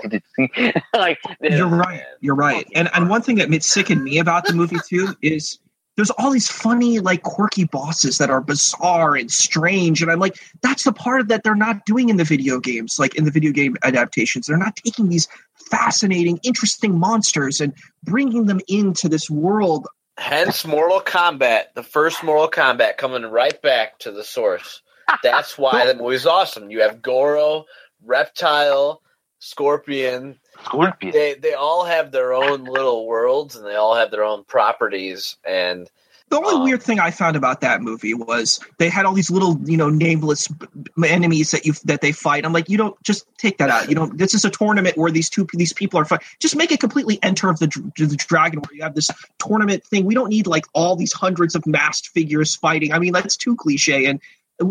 [0.94, 2.02] like You're right.
[2.20, 2.66] You're right.
[2.74, 5.58] And and one thing that made sickened me about the movie too is
[5.98, 10.00] there's all these funny, like quirky bosses that are bizarre and strange.
[10.00, 13.16] And I'm like, that's the part that they're not doing in the video games, like
[13.16, 14.46] in the video game adaptations.
[14.46, 15.26] They're not taking these
[15.72, 22.48] fascinating, interesting monsters and bringing them into this world Hence, Mortal Kombat, the first Mortal
[22.48, 24.82] Kombat, coming right back to the source.
[25.24, 26.70] That's why the movie's awesome.
[26.70, 27.66] You have Goro,
[28.04, 29.02] Reptile,
[29.40, 30.38] Scorpion.
[30.64, 31.12] Scorpion.
[31.12, 35.36] They they all have their own little worlds and they all have their own properties.
[35.44, 35.88] And
[36.30, 39.30] The only Um, weird thing I found about that movie was they had all these
[39.30, 40.66] little, you know, nameless b-
[41.00, 42.44] b- enemies that you that they fight.
[42.44, 43.88] I'm like, you don't just take that out.
[43.88, 46.26] You know, this is a tournament where these two these people are fighting.
[46.38, 50.04] Just make it completely Enter of the the Dragon, where you have this tournament thing.
[50.04, 52.92] We don't need like all these hundreds of masked figures fighting.
[52.92, 54.04] I mean, that's too cliche.
[54.04, 54.20] And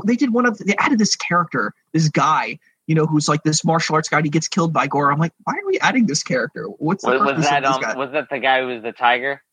[0.05, 2.59] they did one of they added this character, this guy.
[2.87, 4.17] You know, who's like this martial arts guy?
[4.17, 5.13] And he gets killed by Goro.
[5.13, 6.65] I'm like, why are we adding this character?
[6.65, 7.81] What's the Was, was that of this um?
[7.81, 7.95] guy?
[7.97, 9.43] Was that the guy who was the tiger?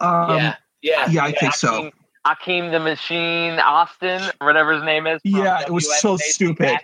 [0.00, 1.68] Um, yeah, yeah, yeah, I think so.
[1.68, 1.92] Akeem,
[2.26, 5.20] Akeem the Machine Austin, whatever his name is.
[5.24, 6.78] Yeah, it was so stupid.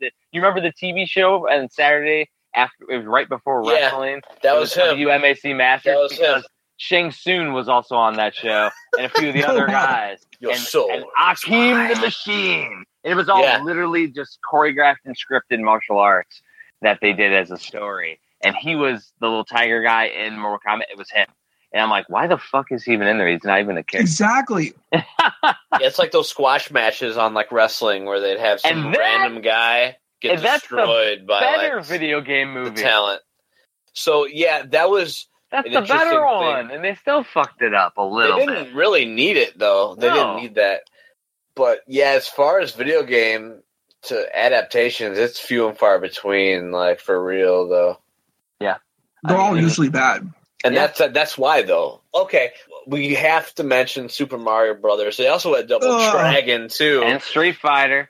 [0.00, 4.22] You remember the TV show and Saturday after it was right before Yeah, wrestling?
[4.42, 4.96] that It was him.
[4.96, 6.42] WMAC Masters That was him.
[6.82, 9.66] Because Shang Tsung was also on that show, and a few of the No, other
[9.66, 9.86] wow.
[9.86, 10.18] guys.
[10.40, 10.90] Your and, soul.
[10.92, 12.84] and Akeem the Machine.
[13.04, 13.62] And it was all Yeah.
[13.62, 16.42] literally just choreographed and scripted martial arts
[16.82, 18.20] that they did as a story.
[18.44, 20.82] And he was the little tiger guy in Mortal Kombat.
[20.90, 21.26] It was him.
[21.72, 23.28] And I'm like, why the fuck is he even in there?
[23.28, 24.00] He's not even a character.
[24.02, 24.72] Exactly.
[25.72, 28.98] Yeah, it's like those squash matches on like wrestling where they'd have some And that-
[28.98, 32.82] random guy get and destroyed by Better like video game the movie.
[32.82, 33.22] talent.
[33.94, 36.24] So yeah, that was That's an the interesting better thing.
[36.24, 36.70] one.
[36.72, 38.38] And they still fucked it up a little.
[38.38, 38.74] they didn't bit.
[38.74, 39.94] really need it though.
[39.94, 40.14] They No.
[40.14, 40.82] didn't need that.
[41.54, 43.62] But yeah, as far as video game
[44.04, 46.72] to adaptations, it's few and far between.
[46.72, 47.98] Like for real though.
[48.60, 48.76] Yeah,
[49.22, 50.32] they're all mean- usually bad.
[50.64, 50.86] And Yeah.
[50.86, 52.00] that's uh, that's why though.
[52.14, 52.52] Okay,
[52.86, 55.16] we have to mention Super Mario Brothers.
[55.16, 56.12] They also had Double Ugh.
[56.12, 57.02] Dragon too.
[57.04, 58.08] And Street Fighter.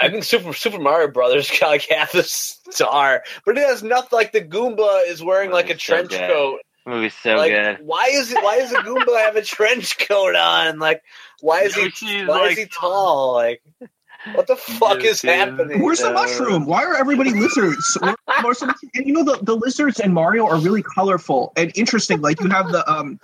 [0.00, 4.10] I think Super Super Mario Brothers got like half a star, but it has nothing.
[4.12, 6.60] Like the Goomba is wearing oh, like a It's so trench coat.
[6.86, 7.78] Movie's so like, good.
[7.86, 8.42] why is it?
[8.42, 10.78] Why does the Goomba have a trench coat on?
[10.78, 11.02] Like,
[11.40, 11.82] why is he?
[11.84, 13.34] Yoshi's Why like- is he tall?
[13.34, 13.62] Like,
[14.34, 15.82] what the fuck is happening?
[15.82, 16.66] Where's the mushroom?
[16.66, 17.96] Why are everybody lizards?
[18.02, 21.72] Where- where's the- and you know the, the lizards and Mario are really colorful and
[21.74, 22.20] interesting.
[22.20, 23.18] Like you have the um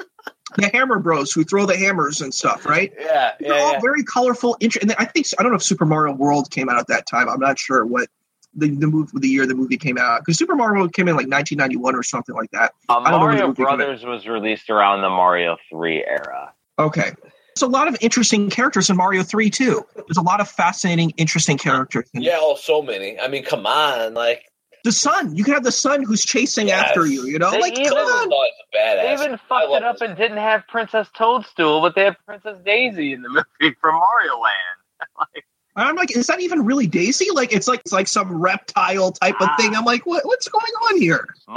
[0.57, 2.93] the Hammer Bros who throw the hammers and stuff, right?
[2.99, 3.81] Yeah, They're yeah, all yeah.
[3.81, 4.57] very colorful.
[4.61, 7.07] Inter- and I think I don't know if Super Mario World came out at that
[7.07, 7.29] time.
[7.29, 8.09] I'm not sure what
[8.55, 11.15] the the movie the year the movie came out because Super Mario World came in
[11.17, 12.73] like 1991 or something like that.
[12.89, 13.63] Uh, I don't know when the Mario movie.
[13.63, 16.53] Brothers was released around the Mario 3 era.
[16.79, 17.13] Okay.
[17.55, 19.85] There's a lot of interesting characters in Mario 3 too.
[19.95, 22.09] There's a lot of fascinating, interesting characters.
[22.15, 23.19] in Yeah, oh, so many.
[23.21, 24.45] I mean, come on, like
[24.85, 25.37] The sun.
[25.37, 26.89] You can have the sun who's chasing Yes.
[26.89, 27.27] after you.
[27.27, 28.07] You know, They like even- come on.
[28.07, 29.03] thought it was a badass.
[29.19, 30.09] They even I fucked it up this.
[30.09, 33.29] and didn't have Princess Toadstool, but they had Princess Daisy in the
[33.61, 35.35] movie from Mario Land.
[35.77, 37.27] And I'm like, is that even really Daisy?
[37.33, 39.75] Like, it's like it's like some reptile type of thing.
[39.77, 41.29] I'm like, what what's going on here?
[41.47, 41.55] So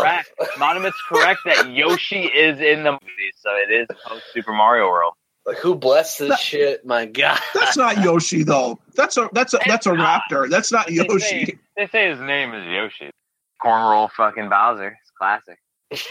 [0.00, 0.30] correct.
[0.58, 5.12] Monument's correct that Yoshi is in the movie, so it is post Super Mario World.
[5.44, 6.84] Like, who blessed this That- shit?
[6.86, 7.38] My God.
[7.54, 8.80] That's not Yoshi though.
[8.94, 10.22] That's a that's a that's a not.
[10.30, 10.48] raptor.
[10.50, 11.58] That's not They say, Yoshi.
[11.76, 13.10] they say his name is Yoshi.
[13.62, 14.96] Cornroll fucking Bowser.
[15.00, 15.58] It's classic.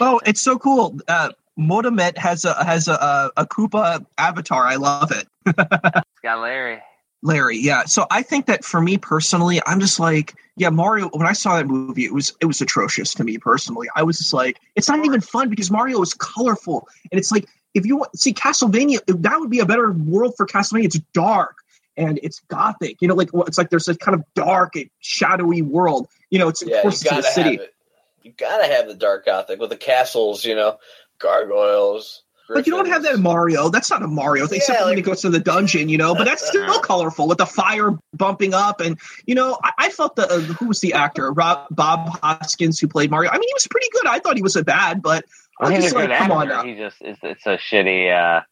[0.00, 0.98] Oh, it's so cool.
[1.06, 4.64] Uh, Modamet has a has a, a a Koopa avatar.
[4.64, 5.26] I love it.
[5.56, 6.80] It's got Larry.
[7.26, 7.84] Larry, yeah.
[7.84, 11.08] So I think that for me personally, I'm just like, yeah, Mario.
[11.08, 13.88] When I saw that movie, it was it was atrocious to me personally.
[13.94, 17.46] I was just like, it's not even fun because Mario is colorful, and it's like
[17.74, 20.84] if you want see Castlevania, that would be a better world for Castlevania.
[20.84, 21.56] It's dark
[21.96, 23.02] and it's gothic.
[23.02, 26.08] You know, like it's like there's a kind of dark, shadowy world.
[26.30, 27.74] You know, it's Yeah, you forced to the gotta have it.
[28.22, 30.78] You gotta have the dark gothic with the castles, you know,
[31.18, 32.22] gargoyles.
[32.48, 33.68] But you don't have that Mario.
[33.68, 35.88] That's not a Mario thing, except Yeah, for when like- he goes to the dungeon,
[35.88, 36.14] you know.
[36.14, 40.16] But that's still colorful with the fire bumping up, and you know, I, I felt
[40.16, 43.30] the uh, who was the actor, Rob Bob Hoskins, who played Mario.
[43.30, 44.06] I mean, he was pretty good.
[44.06, 45.24] I thought he was a bad, but
[45.60, 46.54] I was He's just a like, good come on actor.
[46.68, 48.42] now, He just it's, it's a shitty, uh,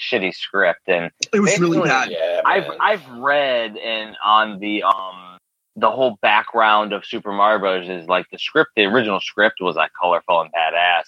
[0.00, 2.10] shitty script, and it was really bad.
[2.10, 2.64] Yeah, I've.
[2.80, 5.38] I've read and on the um
[5.76, 7.88] the whole background of Super Mario Bros.
[7.88, 11.04] is like the script, the original script was like colorful and badass,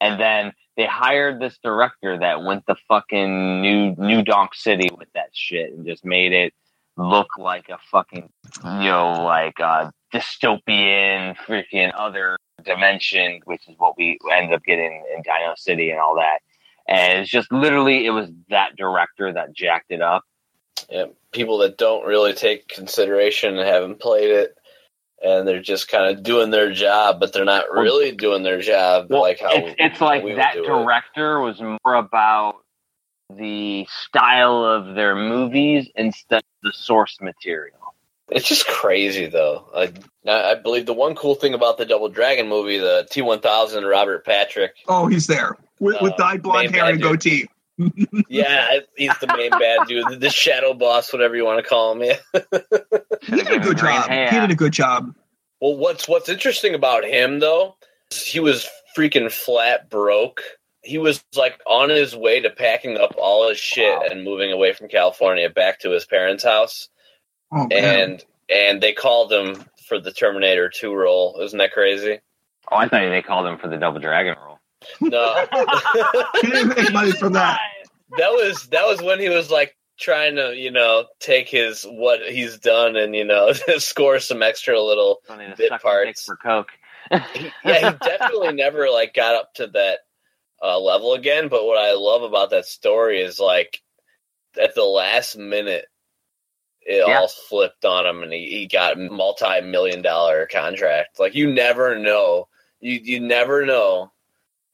[0.00, 5.08] and then they hired this director that went to fucking New New Donk City with
[5.14, 6.52] that shit and just made it
[6.96, 8.28] look like a fucking
[8.64, 15.04] you know like a dystopian freaking other dimension, which is what we ended up getting
[15.14, 16.38] in Dino City and all that.
[16.86, 20.24] And it's just literally it was that director that jacked it up.
[20.90, 24.56] yeah, people that don't really take consideration and haven't played it,
[25.24, 29.06] and they're just kind of doing their job, but they're not really doing their job
[29.08, 30.66] Well, like how it's, it's like we that do it.
[30.66, 32.56] director was more about
[33.34, 37.78] the style of their movies instead of the source material.
[38.28, 39.66] It's just crazy though.
[39.74, 39.92] I,
[40.28, 43.84] I believe the one cool thing about the Double Dragon movie, the T one thousand
[43.84, 44.74] Robert Patrick.
[44.88, 47.20] Oh, he's there with, with Uh, dyed blonde hair and bad dude.
[47.20, 47.48] goatee.
[48.28, 52.02] Yeah, he's the main bad dude, the shadow boss, whatever you want to call him.
[52.02, 52.40] Yeah.
[53.22, 54.08] He did a good job.
[54.08, 54.30] hair.
[54.30, 55.14] He did a good job.
[55.60, 57.74] Well, what's what's interesting about him though,
[58.10, 60.42] is he was freaking flat broke.
[60.82, 64.04] He was like on his way to packing up all his shit Wow.
[64.10, 66.90] and moving away from California back to his parents' house.
[67.50, 67.66] Oh.
[67.68, 71.40] And and they called him for the Terminator 2 role.
[71.40, 72.20] Isn't that crazy?
[72.70, 74.58] Oh, I thought they called him for the Double Dragon role.
[75.00, 75.46] No.
[76.42, 77.60] he didn't make money from that.
[78.18, 82.20] that was that was when he was like trying to, you know, take his what
[82.22, 86.24] he's done and, you know, score some extra little Bit suck my dick parts.
[86.24, 86.70] for coke.
[87.34, 90.00] he, yeah, he definitely never like got up to that
[90.62, 91.48] uh, level again.
[91.48, 93.80] But what I love about that story is like
[94.60, 95.86] at the last minute,
[96.86, 97.18] it Yeah.
[97.18, 101.18] all flipped on him, and he, he got multi-million dollar contract.
[101.20, 102.48] Like you never know,
[102.80, 104.12] you you never know.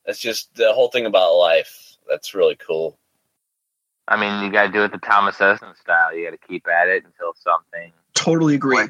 [0.06, 1.96] That's just the whole thing about life.
[2.08, 2.98] That's really cool.
[4.08, 6.16] I mean, you got to do it the Thomas Edison style.
[6.16, 7.92] You got to keep at it until something.
[8.14, 8.88] Totally agree.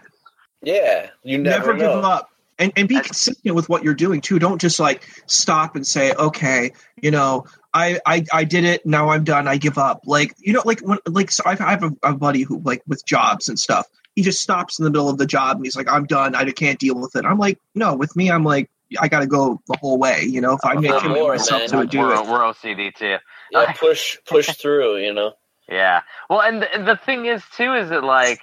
[0.62, 2.30] Yeah, you never, Never, give up.
[2.58, 4.38] And, and be That's- consistent with what you're doing too.
[4.38, 8.84] Don't just like stop and say, okay, you know, I, I, I did it.
[8.84, 9.48] Now I'm done.
[9.48, 10.02] I give up.
[10.04, 12.82] Like, you know, like when, like, so I've, I have a, a buddy who like
[12.86, 15.76] with jobs and stuff, he just stops in the middle of the job and he's
[15.76, 16.34] like, I'm done.
[16.34, 17.24] I can't deal with it.
[17.24, 20.22] I'm like, no, with me, I'm like, I got to go the whole way.
[20.24, 21.68] You know, if I make commit more, myself man.
[21.70, 22.26] to it, do we're, it.
[22.26, 23.16] we're OCD too.
[23.52, 24.98] Yeah, push push through.
[24.98, 25.32] You know.
[25.68, 26.02] Yeah.
[26.28, 28.40] Well, and the, the thing is too is that like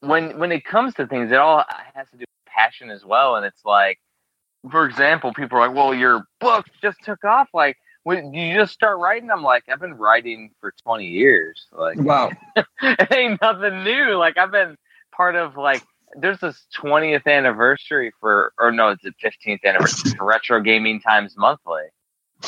[0.00, 3.36] when when it comes to things, it all has to do with passion as well.
[3.36, 4.00] And it's like,
[4.70, 7.48] for example, people are like, "Well, your book just took off.
[7.54, 11.66] Like, when you just start writing?" I'm like, "I've been writing for 20 years.
[11.72, 12.30] Like, Wow.
[12.82, 14.16] it ain't nothing new.
[14.16, 14.76] Like, I've been
[15.12, 15.82] part of like."
[16.16, 21.34] There's this 20th anniversary for, or no, it's the 15th anniversary for Retro Gaming Times
[21.36, 21.84] Monthly,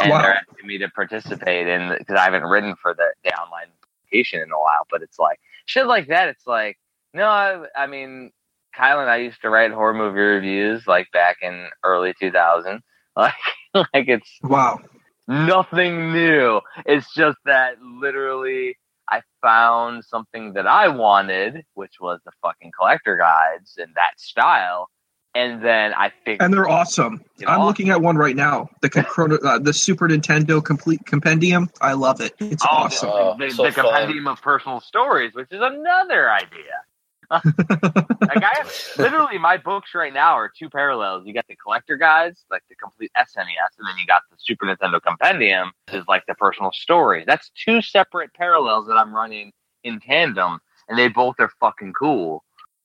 [0.01, 0.21] and Wow.
[0.23, 4.41] they're asking me to participate in because I haven't written for the, the online publication
[4.43, 4.87] in a while.
[4.91, 6.29] But it's like shit like that.
[6.29, 6.79] It's like
[7.15, 8.33] no, I, I mean,
[8.77, 12.81] Kyle and I used to write horror movie reviews like back in early 2000.
[13.17, 13.35] Like,
[13.75, 14.81] like it's Wow.
[15.29, 16.61] nothing new.
[16.87, 18.77] It's just that literally
[19.11, 24.89] I found something that I wanted, which was the fucking collector guides and that style.
[25.35, 27.23] And then I figured, And they're awesome.
[27.37, 27.67] You I'm know?
[27.67, 28.69] looking at one right now.
[28.83, 31.71] The chrono, uh, the Super Nintendo complete compendium.
[31.81, 32.33] I love it.
[32.41, 33.11] It's Oh, awesome.
[33.13, 36.83] Oh, the, so the compendium of personal stories, which is another idea.
[37.31, 41.27] Like I have, literally, my books right now are two parallels.
[41.27, 44.67] You got the collector guides, like the complete SNES, and then you got the Super
[44.67, 47.25] Nintendo Compendium, is like the personal stories.
[47.27, 49.53] That's two separate parallels that I'm running
[49.85, 52.45] in tandem, and they both are fucking cool.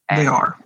[0.09, 0.57] And, they are.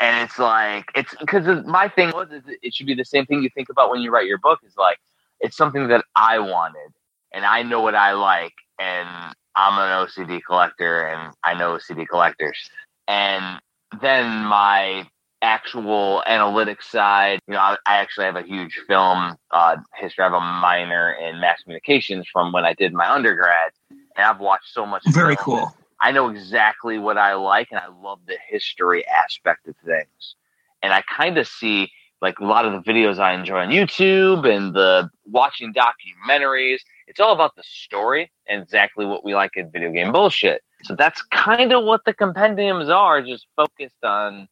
[0.00, 3.42] and it's like it's because my thing was is it should be the same thing
[3.42, 4.60] you think about when you write your book.
[4.64, 4.98] Is like
[5.40, 6.92] it's something that I wanted,
[7.32, 9.08] and I know what I like, and
[9.56, 12.70] I'm an OCD collector, and I know OCD collectors,
[13.08, 13.60] and
[14.00, 15.08] then my
[15.42, 20.24] actual analytics side, you know, I, I actually have a huge film uh, history.
[20.24, 24.40] I have a minor in mass communications from when I did my undergrad, and I've
[24.40, 25.02] watched so much.
[25.12, 25.72] Very cool.
[26.00, 30.34] I know exactly what I like, and I love the history aspect of things.
[30.82, 31.90] And I kind of see
[32.24, 36.80] like a lot of the videos I enjoy on YouTube and the watching documentaries.
[37.06, 40.62] It's all about the story and exactly what we like in video game bullshit.
[40.84, 44.48] So that's kind of what the compendiums are, just focused on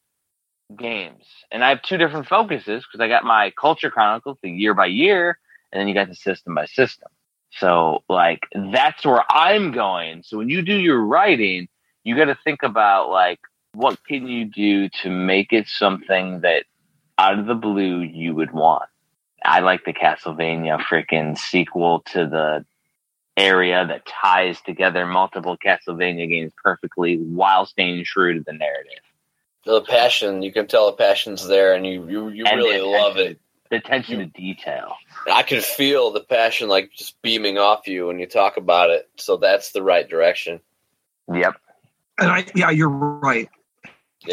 [0.77, 1.25] games.
[1.51, 4.87] And I have two different focuses because I got my culture chronicles, the year by
[4.87, 5.39] year,
[5.71, 7.09] and then you got the system by system.
[7.51, 8.41] So like
[8.73, 10.23] that's where I'm going.
[10.23, 11.69] So when you do your writing,
[12.05, 13.41] you got to think about like
[13.75, 16.65] what can you do to make it something that
[17.19, 18.89] out of the blue you would want.
[19.45, 22.65] I like the Castlevania freaking sequel to the
[23.37, 29.01] area that ties together multiple Castlevania games perfectly while staying true to the narrative.
[29.65, 33.17] The passion, you can tell the passion's there, and you you, you And really love
[33.17, 33.39] it.
[33.71, 34.97] The attention to detail.
[35.33, 39.09] I can feel the passion like just beaming off you when you talk about it.
[39.17, 40.61] So that's the right direction.
[41.33, 41.55] Yep.
[42.19, 43.49] And I, yeah, you're right.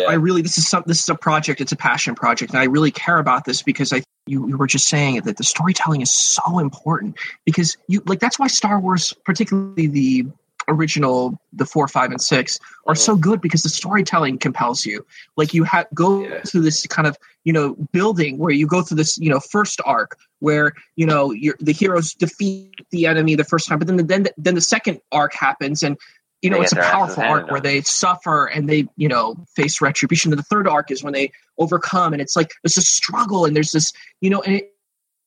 [0.08, 1.62] I really, this is some, this is a project.
[1.62, 4.68] It's a passion project, and I really care about this because I, you, you were
[4.68, 8.80] just saying it that the storytelling is so important because you like that's why Star
[8.80, 10.26] Wars, particularly the
[10.68, 13.22] original, the four, five, and six, are so mm-hmm.
[13.22, 15.06] good because the storytelling compels you.
[15.36, 16.42] Like you have go Yeah.
[16.44, 19.82] through this kind of you know building where you go through this you know first
[19.86, 24.04] arc where you know the heroes defeat the enemy the first time, but then the,
[24.04, 25.98] then the, then the second arc happens and
[26.42, 29.08] you know, it's a get their asses powerful arc where they suffer and they, you
[29.08, 30.32] know, face retribution.
[30.32, 33.56] And the third arc is when they overcome, and it's like there's a struggle, and
[33.56, 34.72] there's this, you know, and it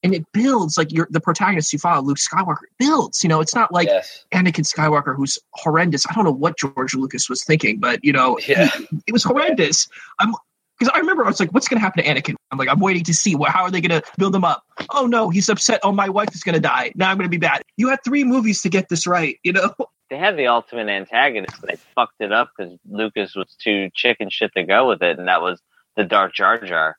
[0.05, 3.23] and it builds like you're the protagonist you follow, Luke Skywalker, builds.
[3.23, 4.25] You know, it's not like yes.
[4.35, 6.07] Anakin Skywalker who's horrendous.
[6.09, 8.67] I don't know what George Lucas was thinking, but you know, Yeah.
[8.69, 9.89] he- it was horrendous.
[10.19, 10.35] I'm
[10.79, 12.35] because I remember I was like, what's going to happen to Anakin?
[12.51, 13.51] I'm like, I'm waiting to see what.
[13.51, 14.65] How are they going to build him up?
[14.91, 15.79] Oh no, he's upset.
[15.85, 16.93] Oh, my wife is going to die.
[16.97, 17.63] Now I'm going to be bad.
[17.77, 19.37] You had three movies to get this right.
[19.45, 19.75] You know.
[20.13, 21.55] they had the ultimate antagonist.
[21.67, 25.27] They fucked it up because Lucas was too chicken shit to go with it, and
[25.27, 25.59] that was
[25.97, 26.99] the Dark Jar Jar.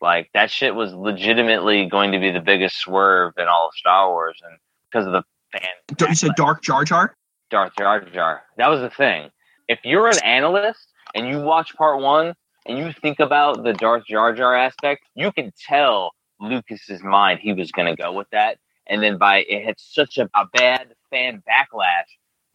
[0.00, 4.08] Like that shit was legitimately going to be the biggest swerve in all of Star
[4.08, 4.58] Wars, and
[4.90, 7.14] because of the fan You said Dark Jar Jar.
[7.50, 8.42] Darth Jar Jar.
[8.56, 9.28] That was the thing.
[9.68, 12.32] If you're an analyst and you watch part one
[12.64, 17.52] and you think about the Darth Jar Jar aspect, you can tell Lucas's mind he
[17.52, 20.94] was going to go with that, and then by it had such a, a bad
[21.10, 22.06] fan backlash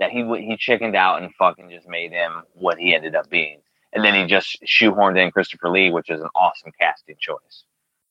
[0.02, 3.62] that he he chickened out and fucking just made him what he ended up being,
[3.94, 7.64] and then he just shoehorned in Christopher Lee, which is an awesome casting choice,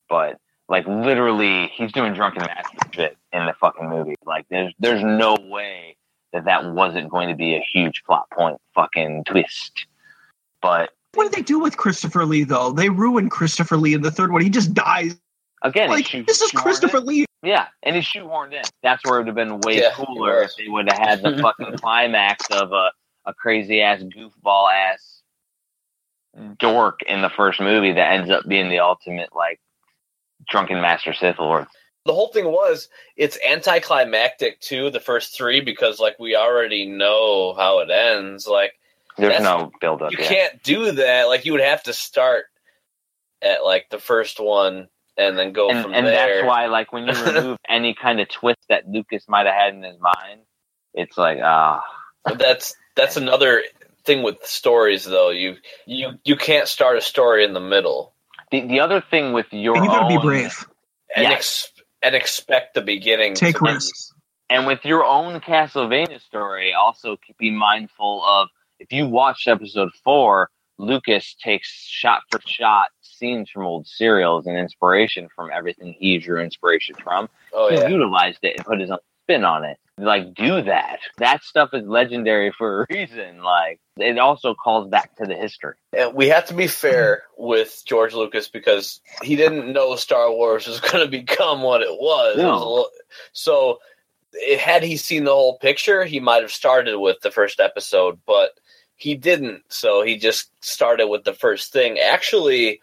[0.08, 0.38] but.
[0.68, 4.14] Like literally, he's doing drunken master shit in the fucking movie.
[4.24, 5.96] Like, there's there's no way
[6.32, 9.86] that that wasn't going to be a huge plot point fucking twist.
[10.62, 12.70] But What did they do with Christopher Lee though?
[12.72, 14.42] They ruined Christopher Lee in the third one.
[14.42, 15.18] He just dies.
[15.62, 17.00] Again, like this is Christopher.
[17.00, 17.26] Lee.
[17.42, 18.62] Yeah, and he shoehorned in.
[18.82, 21.38] That's where it would have been way Yeah, cooler if they would have had the
[21.42, 22.90] fucking climax of a,
[23.26, 25.22] a crazy ass goofball ass
[26.58, 29.58] dork in the first movie that ends up being the ultimate like
[30.48, 31.66] drunken master Sith Lord.
[32.06, 37.52] the whole thing was it's anticlimactic too the first three because like we already know
[37.54, 38.72] how it ends like
[39.18, 40.28] There's no build up you yet.
[40.28, 42.44] can't do that like you would have to start
[43.42, 44.88] at like the first one
[45.20, 47.94] and then go and, from and there And that's why like when you remove any
[47.94, 50.40] kind of twist that Lucas might have had in his mind,
[50.94, 51.82] it's like ah
[52.24, 53.62] But that's that's another
[54.04, 55.56] thing with stories though you
[55.86, 58.14] you you can't start a story in the middle
[58.50, 60.66] the the other thing with your And you got to be own- brave.
[61.14, 61.32] and Yes.
[61.32, 64.12] ex- and expect the beginning Take to be- risks.
[64.48, 68.48] And with your own Castlevania story, also be mindful of
[68.80, 70.48] if you watched episode four,
[70.78, 72.88] Lucas takes shot for shot
[73.20, 77.28] scenes from old serials and inspiration from everything he drew inspiration from.
[77.52, 79.78] oh he yeah utilized it and put his own spin on it.
[79.98, 81.00] Like, do that.
[81.18, 83.42] That stuff is legendary for a reason.
[83.42, 85.74] Like, it also calls back to the history.
[85.92, 90.66] and we have to be fair with George Lucas because he didn't know Star Wars
[90.66, 92.38] was going to become what it was.
[92.38, 92.90] It was little-
[93.34, 93.78] so,
[94.32, 98.18] it, had he seen the whole picture, he might have started with the first episode,
[98.26, 98.52] but
[98.96, 99.64] he didn't.
[99.68, 101.98] So he just started with the first thing.
[101.98, 102.80] Actually,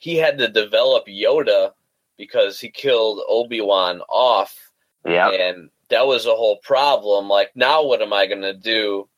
[0.00, 1.72] he had to develop Yoda
[2.16, 4.72] because he killed Obi Wan off
[5.06, 5.30] Yeah.
[5.30, 7.28] and that was a whole problem.
[7.28, 9.08] Like, now what am I going to do?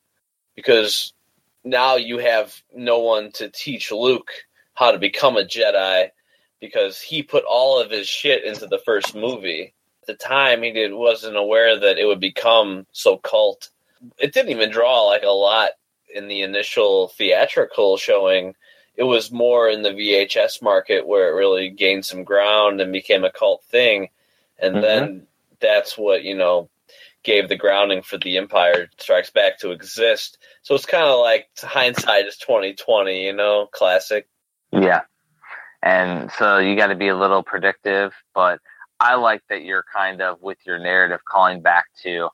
[0.55, 1.13] Because
[1.63, 4.31] now you have no one to teach Luke
[4.73, 6.09] how to become a Jedi
[6.59, 9.73] because he put all of his shit into the first movie.
[10.01, 13.69] At the time, he did wasn't aware that it would become so cult.
[14.17, 15.71] It didn't even draw like a lot
[16.13, 18.55] in the initial theatrical showing.
[18.95, 23.23] It was more in the VHS market where it really gained some ground and became
[23.23, 24.09] a cult thing.
[24.59, 24.81] And Mhm.
[24.81, 25.27] then
[25.59, 26.69] that's what, you know,
[27.23, 30.37] gave the grounding for the Empire Strikes Back to exist.
[30.61, 34.27] So it's kind of like hindsight is twenty twenty, you know, classic.
[34.71, 35.01] Yeah.
[35.81, 38.59] And so you got to be a little predictive, but
[38.99, 42.29] I like that you're kind of with your narrative calling back to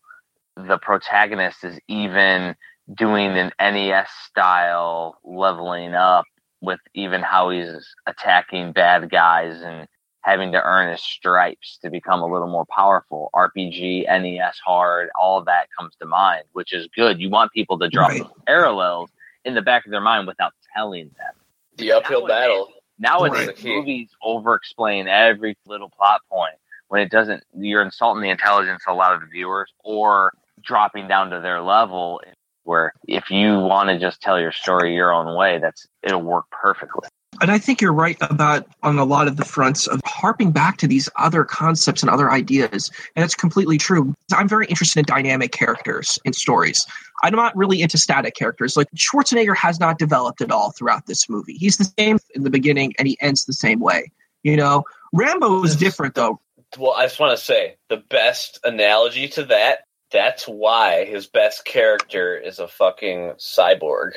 [0.55, 2.55] the protagonist is even
[2.93, 6.25] doing an NES style leveling up
[6.61, 9.87] with even how he's attacking bad guys and
[10.21, 13.29] having to earn his stripes to become a little more powerful.
[13.33, 17.19] RPG, NES hard, all that comes to mind, which is good.
[17.21, 18.21] You want people to draw Right.
[18.45, 19.09] parallels
[19.45, 21.33] in the back of their mind without telling them.
[21.77, 22.73] The uphill Nowadays- battle.
[23.01, 23.63] Nowadays, Right.
[23.63, 26.55] movies over explain every little plot point
[26.89, 27.45] when it doesn't.
[27.55, 31.61] You're insulting the intelligence of a lot of the viewers or dropping down to their
[31.61, 32.21] level.
[32.69, 36.45] Where if you want to just tell your story your own way, that's it'll work
[36.51, 37.09] perfectly.
[37.41, 40.77] And I think you're right about on a lot of the fronts of harping back
[40.77, 42.91] to these other concepts and other ideas.
[43.15, 44.13] And it's completely true.
[44.31, 46.85] I'm very interested in dynamic characters in stories.
[47.23, 48.77] I'm not really into static characters.
[48.77, 51.53] Like Schwarzenegger has not developed at all throughout this movie.
[51.53, 54.11] He's the same in the beginning and he ends the same way.
[54.43, 56.39] You know, Rambo is different though.
[56.77, 59.85] Well, I just want to say the best analogy to that.
[60.11, 64.11] That's why his best character is a fucking cyborg.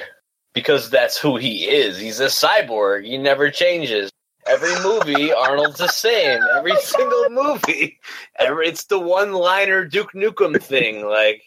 [0.54, 1.98] Because that's who he is.
[1.98, 3.04] He's a cyborg.
[3.04, 4.10] He never changes.
[4.46, 6.40] Every movie, Arnold's the same.
[6.56, 7.98] Every single movie.
[8.38, 11.06] Every, it's the one liner Duke Nukem thing.
[11.06, 11.42] Like,